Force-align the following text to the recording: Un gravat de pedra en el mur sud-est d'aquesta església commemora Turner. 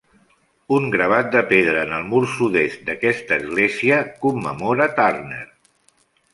Un 0.77 0.87
gravat 0.95 1.29
de 1.35 1.43
pedra 1.51 1.83
en 1.89 1.93
el 1.99 2.07
mur 2.15 2.23
sud-est 2.37 2.83
d'aquesta 2.89 3.39
església 3.45 4.03
commemora 4.27 4.93
Turner. 5.01 5.47